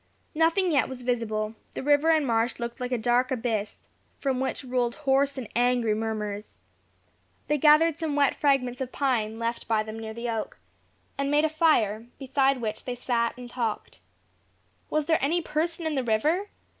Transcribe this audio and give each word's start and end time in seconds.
Nothing 0.33 0.71
yet 0.71 0.89
was 0.89 1.03
visible. 1.03 1.53
The 1.75 1.83
river 1.83 2.09
and 2.09 2.25
marsh 2.25 2.57
looked 2.57 2.79
like 2.79 2.91
a 2.91 2.97
dark 2.97 3.29
abyss, 3.29 3.83
from 4.17 4.39
which 4.39 4.63
rolled 4.63 4.95
hoarse 5.05 5.37
and 5.37 5.47
angry 5.55 5.93
murmurs. 5.93 6.57
They 7.47 7.59
gathered 7.59 7.99
some 7.99 8.15
wet 8.15 8.33
fragments 8.33 8.81
of 8.81 8.91
pine 8.91 9.37
left 9.37 9.67
by 9.67 9.83
them 9.83 9.99
near 9.99 10.15
the 10.15 10.27
oak, 10.27 10.57
and 11.19 11.29
made 11.29 11.45
a 11.45 11.49
fire, 11.49 12.07
beside 12.17 12.61
which 12.61 12.85
they 12.85 12.95
sat 12.95 13.37
and 13.37 13.47
talked. 13.47 13.99
Was 14.89 15.05
there 15.05 15.19
any 15.21 15.39
person 15.39 15.85
in 15.85 15.93
the 15.93 16.03
river! 16.03 16.49